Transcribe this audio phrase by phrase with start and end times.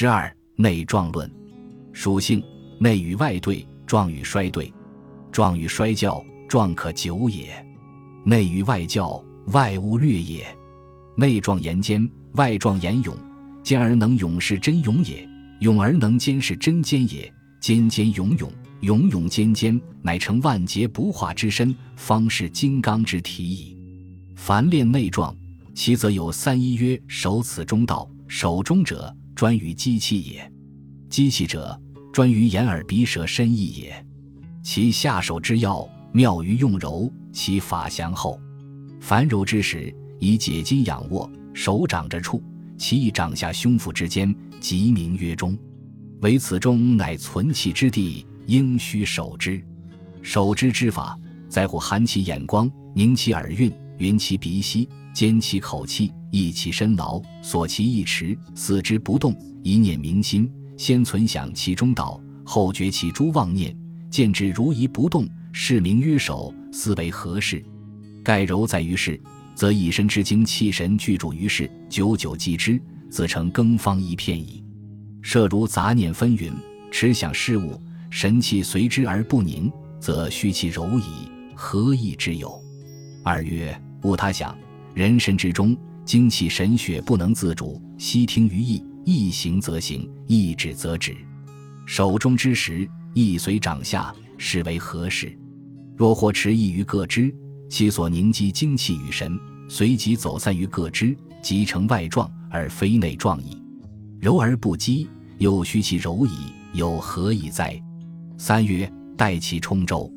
[0.00, 1.28] 十二内状论，
[1.92, 2.40] 属性
[2.78, 4.72] 内与外对，状与衰对，
[5.32, 7.46] 状与衰教，状可久也；
[8.24, 10.46] 内与外教，外物略也。
[11.16, 13.12] 内状言坚，外状言勇。
[13.64, 15.28] 坚而能勇是真勇也，
[15.62, 17.28] 勇而能坚是真坚也。
[17.60, 18.48] 坚坚勇勇，
[18.82, 23.76] 勇勇坚坚，乃成万劫不化之身，方是金刚之体矣。
[24.36, 25.36] 凡练内状，
[25.74, 28.08] 其则有三一曰：守此中道。
[28.28, 30.50] 守中者，专于机器也；
[31.08, 31.80] 机器者，
[32.12, 34.04] 专于眼耳鼻舌身意也。
[34.64, 38.36] 其下手之要，妙于用柔，其法详厚。
[38.98, 42.42] 凡柔之时，以解筋仰卧，手掌着处，
[42.76, 45.56] 其意掌下胸腹之间，即名曰中。
[46.22, 49.64] 唯此中乃存气之地，应须守之。
[50.20, 51.16] 守之之法，
[51.48, 56.12] 在乎含其眼光，凝其耳韵，云其鼻息，坚其口气。
[56.30, 60.50] 益其身劳，锁其意持，四之不动，一念明心。
[60.76, 63.74] 先存想其中道，后觉其诸妄念，
[64.10, 66.54] 见之如一不动，是名曰守。
[66.70, 67.64] 思为何事？
[68.22, 69.18] 盖柔在于事，
[69.54, 72.78] 则一身之精气神聚注于事，久久积之，
[73.10, 74.62] 自成更方一片矣。
[75.22, 76.52] 设如杂念纷纭，
[76.90, 81.30] 持想事物，神气随之而不宁，则虚其柔矣。
[81.54, 82.62] 何意之有？
[83.24, 84.56] 二曰：悟他想，
[84.94, 85.76] 人神之中。
[86.04, 91.14] 精气神血不能自主，悉听于意，意行则行，意止则止。
[91.84, 95.38] 手中之时，意随掌下，是为何事？
[95.98, 97.30] 若或持意于各支，
[97.68, 99.38] 其所凝积精气与神，
[99.68, 103.62] 随即走散于各支，即成外状，而非内状矣。
[104.18, 106.30] 柔而不激，又虚其柔矣，
[106.72, 107.78] 有何以哉？
[108.38, 110.10] 三曰：待气充周。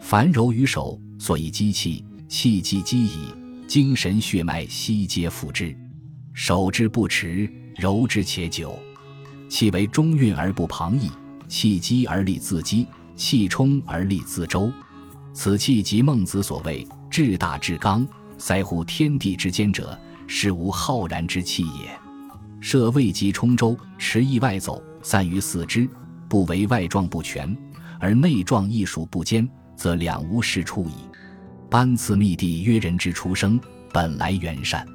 [0.00, 3.34] 凡柔于手，所以积气，气积积矣。
[3.66, 5.76] 精神血脉悉皆复之，
[6.32, 8.78] 守之不迟，柔之且久。
[9.46, 11.10] 气为中运而不旁逸，
[11.48, 14.72] 气积而立自积，气充而立自周。
[15.34, 21.90] 此气即孟子所谓“至大至刚，塞乎天地之间者，是无浩然之气也”。
[22.60, 25.86] 设未及充周，持意外走，散于四肢，
[26.26, 27.54] 不为外状不全，
[28.00, 29.46] 而内状亦属不坚，
[29.76, 30.94] 则两无是处矣。
[31.70, 33.60] 班次密地曰：“人之出生，
[33.92, 34.86] 本来圆善。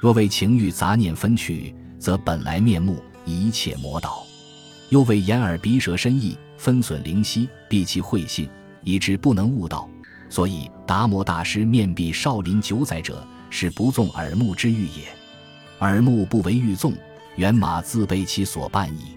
[0.00, 4.24] 若为情欲杂念分去，则本来面目一切魔倒。
[4.88, 8.48] 又为眼耳鼻舌身意分损灵犀，闭其慧性，
[8.82, 9.88] 以致不能悟道。
[10.28, 15.04] 所以达摩大师面壁少林九载者，是不纵耳目之欲也。
[15.80, 16.92] 耳目不为欲纵，
[17.36, 19.16] 猿马自被其所绊矣。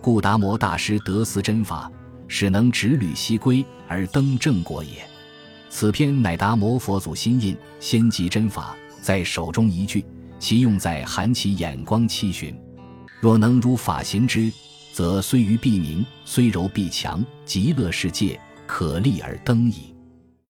[0.00, 1.88] 故达摩大师得思真法，
[2.26, 5.06] 使能直履西归而登正果也。”
[5.74, 10.04] 此篇乃达摩佛祖心印，先集真法在手中一句，
[10.38, 12.54] 其用在含其眼光七旬。
[13.20, 14.52] 若能如法行之，
[14.92, 19.91] 则虽愚必明，虽柔必强，极乐世界可立而登矣。